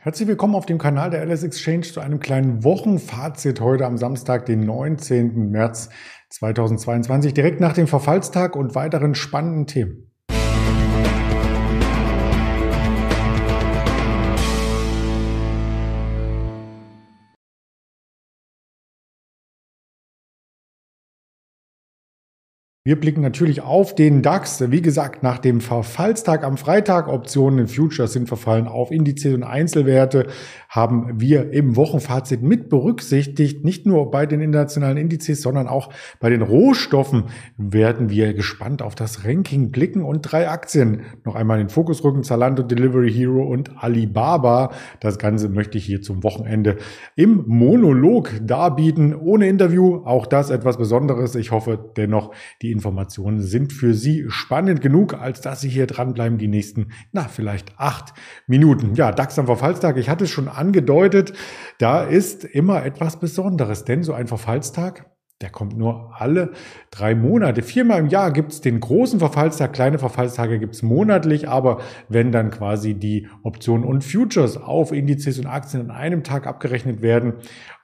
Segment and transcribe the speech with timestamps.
[0.00, 4.46] Herzlich willkommen auf dem Kanal der LS Exchange zu einem kleinen Wochenfazit heute am Samstag,
[4.46, 5.50] den 19.
[5.50, 5.88] März
[6.28, 10.07] 2022, direkt nach dem Verfallstag und weiteren spannenden Themen.
[22.88, 24.64] Wir blicken natürlich auf den DAX.
[24.70, 29.42] Wie gesagt, nach dem Verfallstag am Freitag, Optionen in Futures sind verfallen auf Indizes und
[29.42, 30.28] Einzelwerte,
[30.70, 33.62] haben wir im Wochenfazit mit berücksichtigt.
[33.62, 37.24] Nicht nur bei den internationalen Indizes, sondern auch bei den Rohstoffen
[37.58, 42.02] werden wir gespannt auf das Ranking blicken und drei Aktien noch einmal in den Fokus
[42.04, 42.22] rücken.
[42.22, 44.70] Zalando, Delivery Hero und Alibaba.
[45.00, 46.78] Das Ganze möchte ich hier zum Wochenende
[47.16, 49.96] im Monolog darbieten, ohne Interview.
[50.06, 51.34] Auch das etwas Besonderes.
[51.34, 52.32] Ich hoffe dennoch,
[52.62, 57.24] die Informationen sind für Sie spannend genug, als dass Sie hier dranbleiben die nächsten, na,
[57.24, 58.14] vielleicht acht
[58.46, 58.94] Minuten.
[58.94, 61.32] Ja, DAX am Verfallstag, ich hatte es schon angedeutet,
[61.78, 65.06] da ist immer etwas Besonderes, denn so ein Verfallstag,
[65.40, 66.50] der kommt nur alle
[66.90, 67.62] drei Monate.
[67.62, 72.32] Viermal im Jahr gibt es den großen Verfallstag, kleine Verfallstage gibt es monatlich, aber wenn
[72.32, 77.34] dann quasi die Optionen und Futures auf Indizes und Aktien an einem Tag abgerechnet werden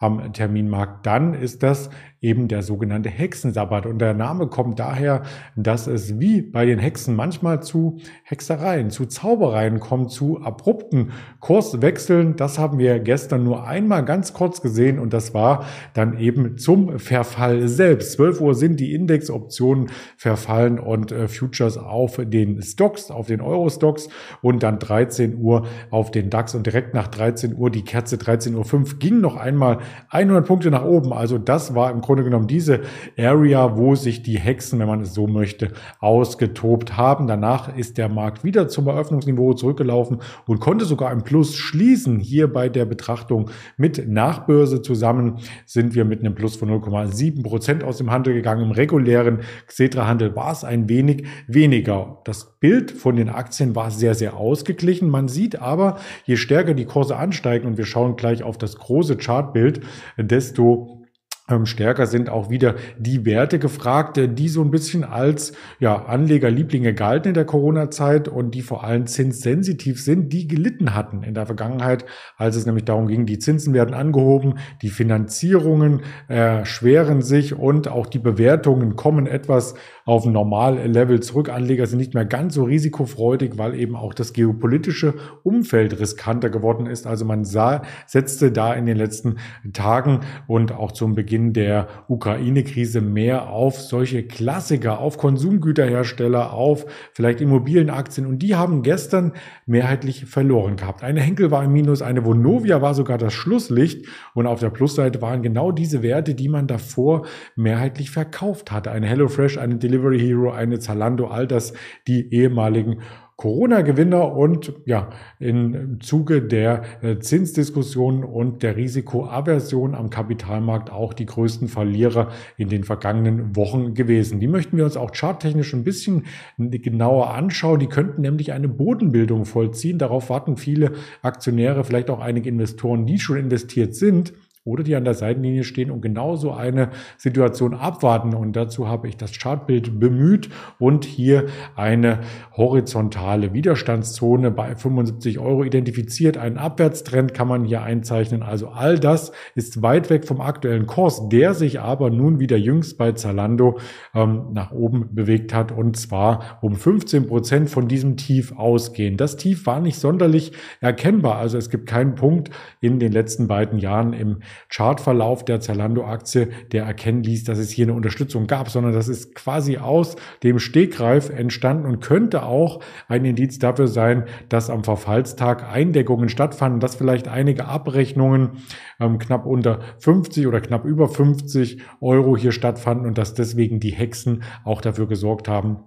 [0.04, 1.88] am Terminmarkt, dann ist das
[2.24, 3.84] eben der sogenannte Hexensabbat.
[3.84, 5.22] Und der Name kommt daher,
[5.56, 12.36] dass es wie bei den Hexen manchmal zu Hexereien, zu Zaubereien kommt, zu abrupten Kurswechseln.
[12.36, 16.98] Das haben wir gestern nur einmal ganz kurz gesehen und das war dann eben zum
[16.98, 18.12] Verfall selbst.
[18.12, 24.08] 12 Uhr sind die Indexoptionen verfallen und äh, Futures auf den Stocks, auf den Euro-Stocks
[24.40, 28.74] und dann 13 Uhr auf den DAX und direkt nach 13 Uhr die Kerze 13.05
[28.74, 29.78] Uhr ging noch einmal
[30.10, 31.12] 100 Punkte nach oben.
[31.12, 32.80] Also das war im Grunde genommen diese
[33.18, 37.26] Area, wo sich die Hexen, wenn man es so möchte, ausgetobt haben.
[37.26, 42.20] Danach ist der Markt wieder zum Eröffnungsniveau zurückgelaufen und konnte sogar im Plus schließen.
[42.20, 47.84] Hier bei der Betrachtung mit Nachbörse zusammen sind wir mit einem Plus von 0,7 Prozent
[47.84, 48.62] aus dem Handel gegangen.
[48.62, 52.20] Im regulären Xetra-Handel war es ein wenig weniger.
[52.24, 55.08] Das Bild von den Aktien war sehr, sehr ausgeglichen.
[55.08, 59.16] Man sieht aber, je stärker die Kurse ansteigen und wir schauen gleich auf das große
[59.16, 59.73] Chartbild,
[60.16, 61.04] desto
[61.46, 66.94] ähm, stärker sind auch wieder die Werte gefragt, die so ein bisschen als ja, Anlegerlieblinge
[66.94, 71.44] galten in der Corona-Zeit und die vor allem zinssensitiv sind, die gelitten hatten in der
[71.44, 72.06] Vergangenheit,
[72.38, 78.06] als es nämlich darum ging, die Zinsen werden angehoben, die Finanzierungen erschweren sich und auch
[78.06, 79.74] die Bewertungen kommen etwas
[80.04, 81.48] auf ein Normallevel zurück.
[81.48, 86.86] Anleger sind nicht mehr ganz so risikofreudig, weil eben auch das geopolitische Umfeld riskanter geworden
[86.86, 87.06] ist.
[87.06, 89.36] Also man sah, setzte da in den letzten
[89.72, 97.40] Tagen und auch zum Beginn der Ukraine-Krise mehr auf solche Klassiker, auf Konsumgüterhersteller, auf vielleicht
[97.40, 99.32] Immobilienaktien und die haben gestern
[99.66, 101.02] mehrheitlich verloren gehabt.
[101.02, 105.22] Eine Henkel war im Minus, eine Vonovia war sogar das Schlusslicht und auf der Plusseite
[105.22, 107.26] waren genau diese Werte, die man davor
[107.56, 108.90] mehrheitlich verkauft hatte.
[108.90, 111.74] Eine HelloFresh, eine Delivery Hero, eine Zalando, all das
[112.06, 112.98] die ehemaligen
[113.36, 115.10] Corona-Gewinner und ja,
[115.40, 122.68] im Zuge der äh, Zinsdiskussion und der Risikoaversion am Kapitalmarkt auch die größten Verlierer in
[122.68, 124.38] den vergangenen Wochen gewesen.
[124.38, 126.26] Die möchten wir uns auch charttechnisch ein bisschen
[126.58, 127.80] genauer anschauen.
[127.80, 129.98] Die könnten nämlich eine Bodenbildung vollziehen.
[129.98, 134.32] Darauf warten viele Aktionäre, vielleicht auch einige Investoren, die schon investiert sind
[134.66, 136.88] oder die an der Seitenlinie stehen und genau so eine
[137.18, 138.34] Situation abwarten.
[138.34, 140.48] Und dazu habe ich das Chartbild bemüht
[140.78, 141.46] und hier
[141.76, 142.20] eine
[142.56, 146.38] horizontale Widerstandszone bei 75 Euro identifiziert.
[146.38, 148.42] Einen Abwärtstrend kann man hier einzeichnen.
[148.42, 152.96] Also all das ist weit weg vom aktuellen Kurs, der sich aber nun wieder jüngst
[152.96, 153.78] bei Zalando
[154.14, 159.18] ähm, nach oben bewegt hat und zwar um 15 Prozent von diesem Tief ausgehen.
[159.18, 161.36] Das Tief war nicht sonderlich erkennbar.
[161.36, 162.48] Also es gibt keinen Punkt
[162.80, 164.38] in den letzten beiden Jahren im
[164.68, 169.34] Chartverlauf der Zalando-Aktie, der erkennen ließ, dass es hier eine Unterstützung gab, sondern das ist
[169.34, 175.64] quasi aus dem Stegreif entstanden und könnte auch ein Indiz dafür sein, dass am Verfallstag
[175.70, 178.62] Eindeckungen stattfanden, dass vielleicht einige Abrechnungen
[179.00, 183.92] ähm, knapp unter 50 oder knapp über 50 Euro hier stattfanden und dass deswegen die
[183.92, 185.78] Hexen auch dafür gesorgt haben,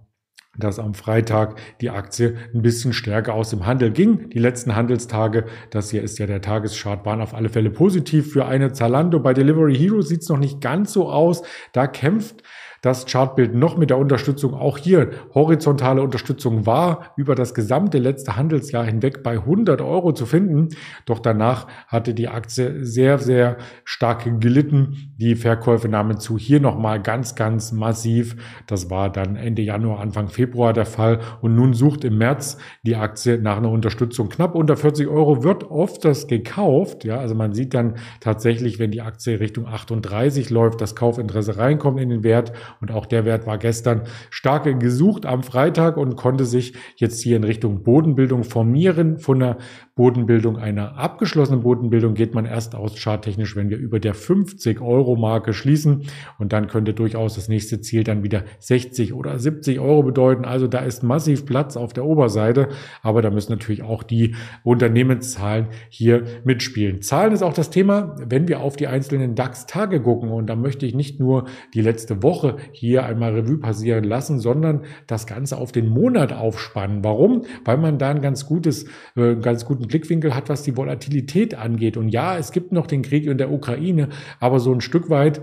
[0.57, 4.29] dass am Freitag die Aktie ein bisschen stärker aus dem Handel ging.
[4.29, 8.45] Die letzten Handelstage, das hier ist ja der Tageschart, waren auf alle Fälle positiv für
[8.45, 9.19] eine Zalando.
[9.19, 11.43] Bei Delivery Hero sieht es noch nicht ganz so aus.
[11.73, 12.43] Da kämpft
[12.81, 18.35] das Chartbild noch mit der Unterstützung auch hier horizontale Unterstützung war über das gesamte letzte
[18.35, 20.69] Handelsjahr hinweg bei 100 Euro zu finden.
[21.05, 25.13] Doch danach hatte die Aktie sehr, sehr stark gelitten.
[25.17, 26.37] Die Verkäufe nahmen zu.
[26.37, 28.35] Hier nochmal ganz, ganz massiv.
[28.67, 31.19] Das war dann Ende Januar, Anfang Februar der Fall.
[31.41, 34.29] Und nun sucht im März die Aktie nach einer Unterstützung.
[34.29, 37.03] Knapp unter 40 Euro wird oft das gekauft.
[37.03, 41.99] Ja, also man sieht dann tatsächlich, wenn die Aktie Richtung 38 läuft, das Kaufinteresse reinkommt
[41.99, 42.53] in den Wert.
[42.81, 47.37] Und auch der Wert war gestern stark gesucht am Freitag und konnte sich jetzt hier
[47.37, 49.19] in Richtung Bodenbildung formieren.
[49.19, 49.57] Von der
[49.97, 55.15] Bodenbildung einer abgeschlossenen Bodenbildung geht man erst aus charttechnisch, wenn wir über der 50 Euro
[55.15, 56.03] Marke schließen.
[56.37, 60.45] Und dann könnte durchaus das nächste Ziel dann wieder 60 oder 70 Euro bedeuten.
[60.45, 62.69] Also da ist massiv Platz auf der Oberseite.
[63.01, 67.01] Aber da müssen natürlich auch die Unternehmenszahlen hier mitspielen.
[67.01, 70.29] Zahlen ist auch das Thema, wenn wir auf die einzelnen DAX-Tage gucken.
[70.29, 74.81] Und da möchte ich nicht nur die letzte Woche hier einmal Revue passieren lassen, sondern
[75.07, 77.03] das Ganze auf den Monat aufspannen.
[77.03, 77.45] Warum?
[77.65, 78.85] Weil man da ein ganz gutes,
[79.15, 81.97] äh, ganz guten Blickwinkel hat, was die Volatilität angeht.
[81.97, 85.41] Und ja, es gibt noch den Krieg in der Ukraine, aber so ein Stück weit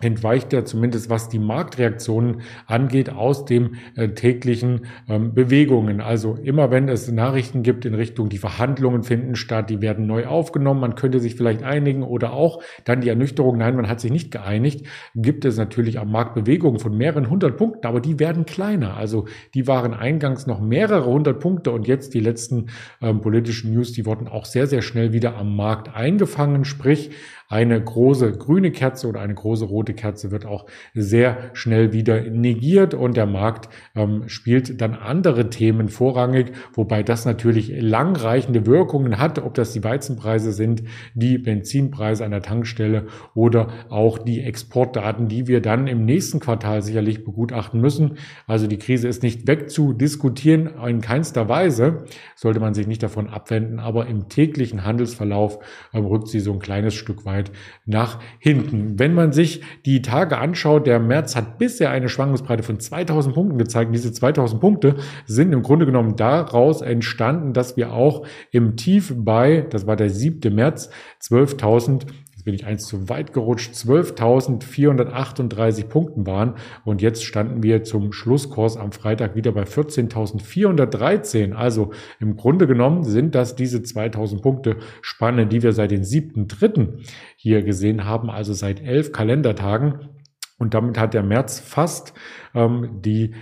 [0.00, 6.00] entweicht er zumindest, was die Marktreaktionen angeht, aus dem äh, täglichen ähm, Bewegungen.
[6.00, 10.26] Also immer wenn es Nachrichten gibt in Richtung, die Verhandlungen finden statt, die werden neu
[10.26, 14.12] aufgenommen, man könnte sich vielleicht einigen oder auch dann die Ernüchterung, nein, man hat sich
[14.12, 18.46] nicht geeinigt, gibt es natürlich am Markt Bewegungen von mehreren hundert Punkten, aber die werden
[18.46, 18.96] kleiner.
[18.96, 22.66] Also die waren eingangs noch mehrere hundert Punkte und jetzt die letzten
[23.00, 27.10] ähm, politischen News, die wurden auch sehr, sehr schnell wieder am Markt eingefangen, sprich
[27.48, 32.92] eine große grüne Kerze oder eine große rote Kerze wird auch sehr schnell wieder negiert
[32.92, 39.38] und der Markt ähm, spielt dann andere Themen vorrangig, wobei das natürlich langreichende Wirkungen hat,
[39.38, 40.82] ob das die Weizenpreise sind,
[41.14, 46.82] die Benzinpreise an der Tankstelle oder auch die Exportdaten, die wir dann im nächsten Quartal
[46.82, 48.18] sicherlich begutachten müssen.
[48.46, 52.04] Also die Krise ist nicht wegzudiskutieren, in keinster Weise
[52.36, 55.60] sollte man sich nicht davon abwenden, aber im täglichen Handelsverlauf
[55.94, 57.50] ähm, rückt sie so ein kleines Stück weit weit
[57.86, 58.98] nach hinten.
[58.98, 63.58] Wenn man sich die Tage anschaut, der März hat bisher eine Schwankungsbreite von 2000 Punkten
[63.58, 63.94] gezeigt.
[63.94, 64.96] Diese 2000 Punkte
[65.26, 70.10] sind im Grunde genommen daraus entstanden, dass wir auch im Tief bei, das war der
[70.10, 70.54] 7.
[70.54, 70.90] März,
[71.22, 72.06] 12.000
[72.48, 76.54] bin ich eins zu weit gerutscht, 12.438 Punkten waren
[76.86, 81.52] und jetzt standen wir zum Schlusskurs am Freitag wieder bei 14.413.
[81.52, 81.90] Also
[82.20, 87.04] im Grunde genommen sind das diese 2000 Punkte Spanne, die wir seit den 7.3.
[87.36, 90.08] hier gesehen haben, also seit elf Kalendertagen.
[90.56, 92.14] Und damit hat der März fast
[92.54, 93.34] ähm, die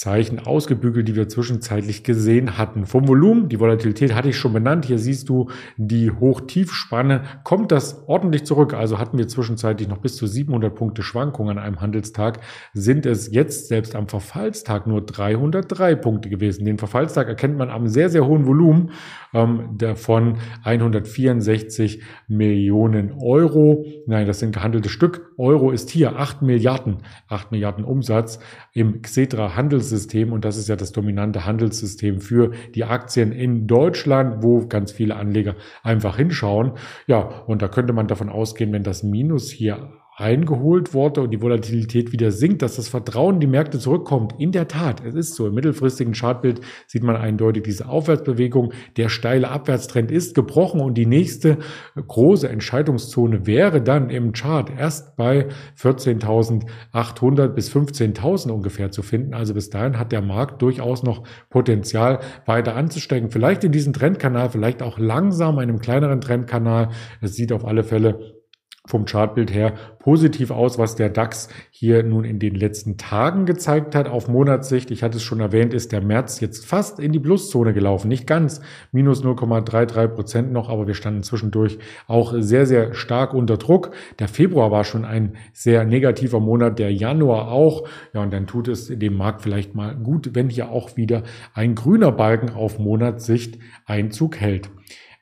[0.00, 2.86] Minuszeichen ausgebügelt, die wir zwischenzeitlich gesehen hatten.
[2.86, 4.86] Vom Volumen, die Volatilität hatte ich schon benannt.
[4.86, 7.22] Hier siehst du die Hoch-Tief-Spanne.
[7.44, 8.72] Kommt das ordentlich zurück?
[8.72, 12.40] Also hatten wir zwischenzeitlich noch bis zu 700 Punkte Schwankungen an einem Handelstag.
[12.72, 16.64] Sind es jetzt selbst am Verfallstag nur 303 Punkte gewesen.
[16.64, 18.92] Den Verfallstag erkennt man am sehr, sehr hohen Volumen
[19.34, 23.84] ähm, von 164 Millionen Euro.
[24.06, 25.30] Nein, das sind gehandelte Stück.
[25.36, 26.98] Euro ist hier 8 Milliarden.
[27.28, 28.38] 8 Milliarden Umsatz
[28.72, 29.56] im Xetra
[29.90, 34.92] Handelssystem und das ist ja das dominante Handelssystem für die Aktien in Deutschland, wo ganz
[34.92, 36.72] viele Anleger einfach hinschauen.
[37.06, 41.40] Ja, und da könnte man davon ausgehen, wenn das Minus hier eingeholt wurde und die
[41.40, 44.34] Volatilität wieder sinkt, dass das Vertrauen in die Märkte zurückkommt.
[44.38, 45.46] In der Tat, es ist so.
[45.46, 48.72] Im mittelfristigen Chartbild sieht man eindeutig diese Aufwärtsbewegung.
[48.96, 51.58] Der steile Abwärtstrend ist gebrochen und die nächste
[51.94, 59.34] große Entscheidungszone wäre dann im Chart erst bei 14.800 bis 15.000 ungefähr zu finden.
[59.34, 63.30] Also bis dahin hat der Markt durchaus noch Potenzial weiter anzusteigen.
[63.30, 66.90] Vielleicht in diesem Trendkanal, vielleicht auch langsam einem kleineren Trendkanal.
[67.20, 68.39] Es sieht auf alle Fälle
[68.86, 73.94] vom Chartbild her positiv aus, was der DAX hier nun in den letzten Tagen gezeigt
[73.94, 74.08] hat.
[74.08, 77.74] Auf Monatssicht, ich hatte es schon erwähnt, ist der März jetzt fast in die Pluszone
[77.74, 78.08] gelaufen.
[78.08, 83.58] Nicht ganz, minus 0,33 Prozent noch, aber wir standen zwischendurch auch sehr, sehr stark unter
[83.58, 83.90] Druck.
[84.18, 87.86] Der Februar war schon ein sehr negativer Monat, der Januar auch.
[88.14, 91.22] Ja, und dann tut es dem Markt vielleicht mal gut, wenn hier auch wieder
[91.52, 94.70] ein grüner Balken auf Monatssicht Einzug hält.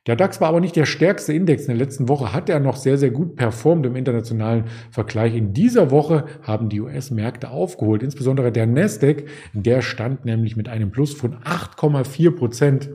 [0.09, 2.77] Der DAX war aber nicht der stärkste Index in der letzten Woche, hat er noch
[2.77, 5.37] sehr, sehr gut performt im internationalen Vergleich.
[5.37, 10.91] In dieser Woche haben die US-Märkte aufgeholt, insbesondere der Nasdaq, der stand nämlich mit einem
[10.91, 12.89] Plus von 8,4 Prozent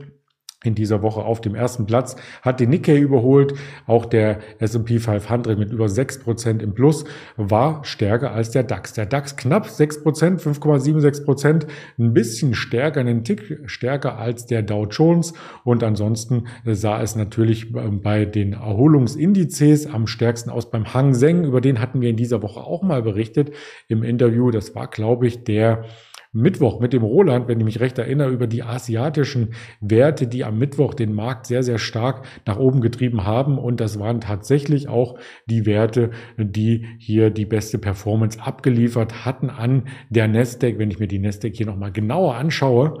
[0.64, 3.54] in dieser Woche auf dem ersten Platz, hat den Nikkei überholt.
[3.86, 7.04] Auch der S&P 500 mit über 6% im Plus
[7.36, 8.94] war stärker als der DAX.
[8.94, 10.02] Der DAX knapp 6%,
[10.40, 11.66] 5,76%,
[11.98, 15.34] ein bisschen stärker, einen Tick stärker als der Dow Jones.
[15.64, 21.44] Und ansonsten sah es natürlich bei den Erholungsindizes am stärksten aus beim Hang Seng.
[21.44, 23.52] Über den hatten wir in dieser Woche auch mal berichtet
[23.88, 24.50] im Interview.
[24.50, 25.84] Das war, glaube ich, der
[26.34, 30.58] Mittwoch mit dem Roland, wenn ich mich recht erinnere, über die asiatischen Werte, die am
[30.58, 33.56] Mittwoch den Markt sehr, sehr stark nach oben getrieben haben.
[33.56, 39.84] Und das waren tatsächlich auch die Werte, die hier die beste Performance abgeliefert hatten an
[40.10, 40.78] der Nasdaq.
[40.78, 43.00] Wenn ich mir die Nasdaq hier nochmal genauer anschaue,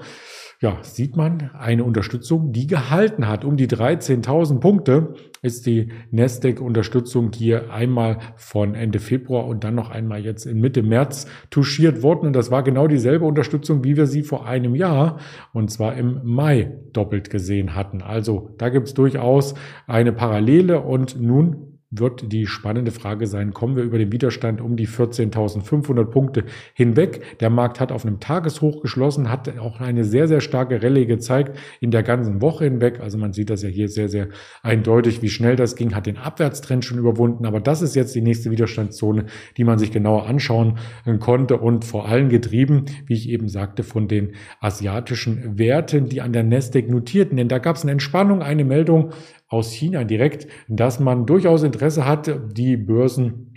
[0.64, 3.44] ja, sieht man eine Unterstützung, die gehalten hat.
[3.44, 9.90] Um die 13.000 Punkte ist die Nasdaq-Unterstützung hier einmal von Ende Februar und dann noch
[9.90, 12.28] einmal jetzt in Mitte März touchiert worden.
[12.28, 15.18] Und das war genau dieselbe Unterstützung, wie wir sie vor einem Jahr
[15.52, 18.00] und zwar im Mai doppelt gesehen hatten.
[18.00, 19.54] Also da gibt es durchaus
[19.86, 24.76] eine Parallele und nun wird die spannende Frage sein, kommen wir über den Widerstand um
[24.76, 27.38] die 14.500 Punkte hinweg.
[27.40, 31.58] Der Markt hat auf einem Tageshoch geschlossen, hat auch eine sehr, sehr starke Rallye gezeigt
[31.80, 33.00] in der ganzen Woche hinweg.
[33.00, 34.28] Also man sieht das ja hier sehr, sehr
[34.62, 37.46] eindeutig, wie schnell das ging, hat den Abwärtstrend schon überwunden.
[37.46, 40.78] Aber das ist jetzt die nächste Widerstandszone, die man sich genauer anschauen
[41.20, 46.32] konnte und vor allem getrieben, wie ich eben sagte, von den asiatischen Werten, die an
[46.32, 47.36] der Nasdaq notierten.
[47.36, 49.12] Denn da gab es eine Entspannung, eine Meldung
[49.54, 53.54] aus China direkt, dass man durchaus Interesse hat, die Börsen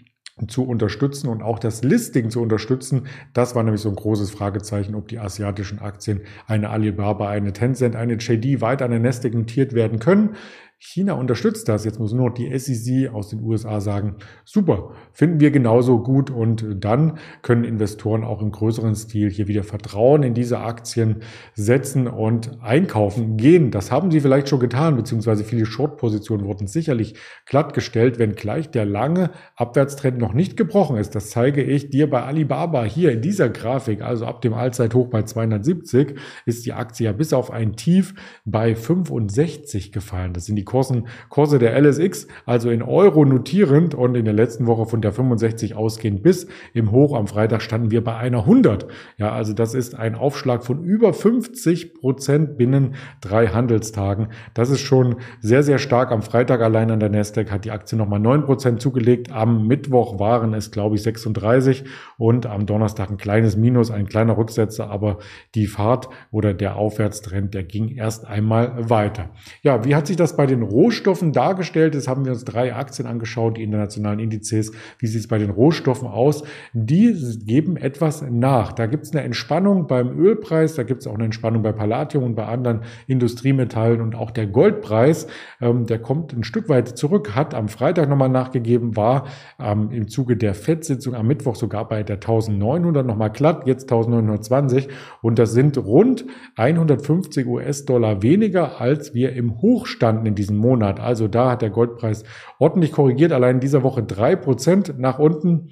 [0.48, 3.08] zu unterstützen und auch das Listing zu unterstützen.
[3.34, 7.96] Das war nämlich so ein großes Fragezeichen, ob die asiatischen Aktien, eine Alibaba, eine Tencent,
[7.96, 10.36] eine JD weiter an der Nasdaq notiert werden können.
[10.80, 11.86] China unterstützt das.
[11.86, 16.30] Jetzt muss nur die SEC aus den USA sagen, super, finden wir genauso gut.
[16.30, 21.24] Und dann können Investoren auch im größeren Stil hier wieder Vertrauen in diese Aktien
[21.56, 23.72] setzen und einkaufen gehen.
[23.72, 27.16] Das haben sie vielleicht schon getan, beziehungsweise viele Short-Positionen wurden sicherlich
[27.48, 31.16] glattgestellt, wenn gleich der lange Abwärtstrend noch nicht gebrochen ist.
[31.16, 34.04] Das zeige ich dir bei Alibaba hier in dieser Grafik.
[34.04, 38.14] Also ab dem Allzeithoch bei 270 ist die Aktie ja bis auf ein Tief
[38.46, 40.34] bei 65 gefallen.
[40.34, 44.68] Das sind die Kursen, Kurse der LSX, also in Euro notierend und in der letzten
[44.68, 48.88] Woche von der 65 ausgehend bis im Hoch am Freitag standen wir bei einer 100.
[49.18, 54.28] Ja, also das ist ein Aufschlag von über 50 Prozent binnen drei Handelstagen.
[54.54, 56.12] Das ist schon sehr, sehr stark.
[56.12, 59.32] Am Freitag allein an der Nasdaq hat die Aktie nochmal 9 Prozent zugelegt.
[59.32, 61.86] Am Mittwoch waren es, glaube ich, 36
[62.18, 65.20] und am Donnerstag ein kleines Minus, ein kleiner Rücksetzer, aber
[65.56, 69.30] die Fahrt oder der Aufwärtstrend, der ging erst einmal weiter.
[69.64, 72.74] Ja, wie hat sich das bei den den Rohstoffen dargestellt ist, haben wir uns drei
[72.74, 74.72] Aktien angeschaut, die internationalen Indizes.
[75.00, 76.44] Wie sieht es bei den Rohstoffen aus?
[76.74, 78.74] Die geben etwas nach.
[78.74, 82.24] Da gibt es eine Entspannung beim Ölpreis, da gibt es auch eine Entspannung bei Palladium
[82.24, 85.28] und bei anderen Industriemetallen und auch der Goldpreis,
[85.62, 89.26] ähm, der kommt ein Stück weit zurück, hat am Freitag nochmal nachgegeben, war
[89.60, 94.88] ähm, im Zuge der FED-Sitzung am Mittwoch sogar bei der 1900 nochmal glatt, jetzt 1920
[95.22, 100.58] und das sind rund 150 US-Dollar weniger, als wir im Hoch standen in diesem diesen
[100.58, 101.00] Monat.
[101.00, 102.24] Also da hat der Goldpreis
[102.60, 105.70] ordentlich korrigiert, allein in dieser Woche drei Prozent nach unten.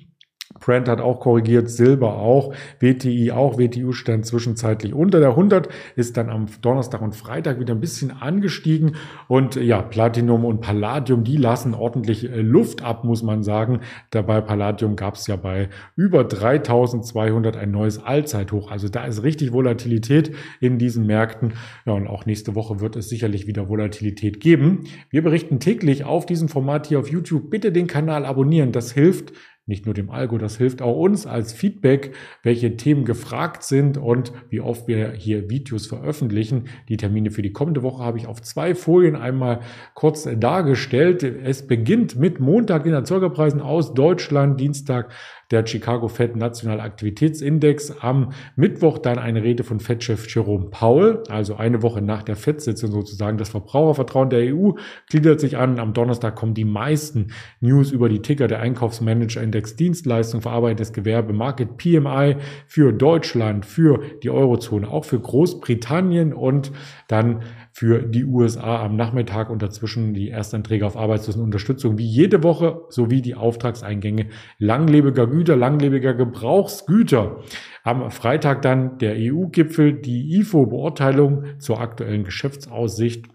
[0.59, 6.15] Brent hat auch korrigiert, Silber auch, WTI auch, WTU stand zwischenzeitlich unter der 100, ist
[6.17, 8.95] dann am Donnerstag und Freitag wieder ein bisschen angestiegen
[9.27, 13.81] und ja, Platinum und Palladium, die lassen ordentlich äh, Luft ab, muss man sagen.
[14.11, 19.51] Dabei Palladium gab es ja bei über 3200 ein neues Allzeithoch, also da ist richtig
[19.51, 20.31] Volatilität
[20.61, 21.53] in diesen Märkten.
[21.85, 24.85] Ja, und auch nächste Woche wird es sicherlich wieder Volatilität geben.
[25.09, 27.49] Wir berichten täglich auf diesem Format hier auf YouTube.
[27.49, 29.33] Bitte den Kanal abonnieren, das hilft
[29.67, 34.31] nicht nur dem Algo, das hilft auch uns als Feedback, welche Themen gefragt sind und
[34.49, 36.65] wie oft wir hier Videos veröffentlichen.
[36.87, 39.61] Die Termine für die kommende Woche habe ich auf zwei Folien einmal
[39.95, 41.23] kurz dargestellt.
[41.23, 45.11] Es beginnt mit Montag den Erzeugerpreisen aus Deutschland, Dienstag
[45.55, 48.01] der Chicago Fed National Aktivitätsindex.
[48.01, 52.91] Am Mittwoch dann eine Rede von Fed-Chef Jerome Powell, also eine Woche nach der Fed-Sitzung
[52.91, 53.37] sozusagen.
[53.37, 54.71] Das Verbrauchervertrauen der EU
[55.09, 55.79] gliedert sich an.
[55.79, 57.27] Am Donnerstag kommen die meisten
[57.61, 62.35] News über die Ticker der Einkaufsmanager-Index Dienstleistung, verarbeitendes Gewerbe, Market PMI
[62.67, 66.71] für Deutschland, für die Eurozone, auch für Großbritannien und
[67.07, 67.43] dann
[67.77, 73.21] für die USA am Nachmittag und dazwischen die Erstanträge auf Arbeitslosenunterstützung wie jede Woche sowie
[73.21, 74.27] die Auftragseingänge
[74.59, 77.41] langlebiger Güter, langlebiger Gebrauchsgüter.
[77.83, 83.25] Am Freitag dann der EU-Gipfel, die IFO-Beurteilung zur aktuellen Geschäftsaussicht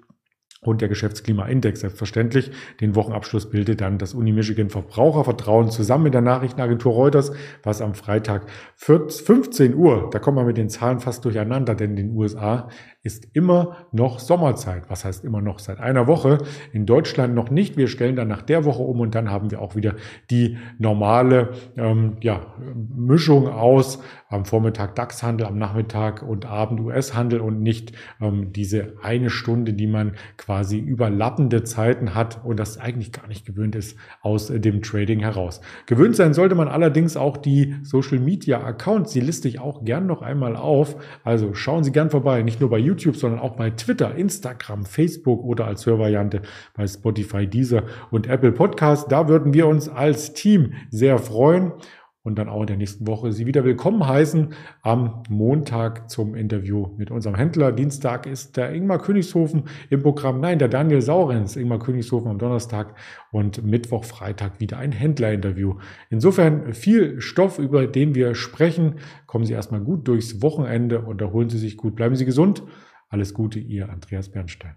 [0.63, 2.51] und der Geschäftsklimaindex selbstverständlich.
[2.81, 7.33] Den Wochenabschluss bildet dann das Uni Michigan Verbrauchervertrauen zusammen mit der Nachrichtenagentur Reuters,
[7.63, 11.97] was am Freitag 15 Uhr, da kommen wir mit den Zahlen fast durcheinander, denn in
[11.97, 12.69] den USA
[13.03, 14.85] ist immer noch Sommerzeit.
[14.89, 15.59] Was heißt immer noch?
[15.59, 16.39] Seit einer Woche.
[16.73, 17.79] In Deutschland noch nicht.
[17.79, 19.95] Wir stellen dann nach der Woche um und dann haben wir auch wieder
[20.31, 22.55] die normale ähm, ja,
[22.95, 29.31] Mischung aus am Vormittag DAX-Handel, am Nachmittag und Abend US-Handel und nicht ähm, diese eine
[29.31, 34.51] Stunde, die man quasi überlappende Zeiten hat und das eigentlich gar nicht gewöhnt ist aus
[34.51, 35.61] äh, dem Trading heraus.
[35.87, 39.13] Gewöhnt sein sollte man allerdings auch die Social Media Accounts.
[39.13, 40.97] Die liste ich auch gern noch einmal auf.
[41.25, 45.45] Also schauen Sie gern vorbei, nicht nur bei YouTube, sondern auch bei Twitter, Instagram, Facebook
[45.45, 46.43] oder als Hörvariante
[46.75, 49.11] bei Spotify, Deezer und Apple Podcast.
[49.13, 51.73] Da würden wir uns als Team sehr freuen
[52.23, 56.89] und dann auch in der nächsten Woche Sie wieder willkommen heißen am Montag zum Interview
[56.99, 57.73] mit unserem Händler.
[57.73, 60.41] Dienstag ist der Ingmar Königshofen im Programm.
[60.41, 62.95] Nein, der Daniel Saurens, Ingmar Königshofen am Donnerstag
[63.33, 65.77] und Mittwoch, Freitag wieder ein Händlerinterview.
[66.11, 68.97] Insofern viel Stoff, über den wir sprechen.
[69.27, 71.97] Kommen Sie erstmal gut durchs Wochenende und erholen Sie sich gut.
[71.97, 72.63] Bleiben Sie gesund.
[73.09, 74.77] Alles Gute, Ihr Andreas Bernstein.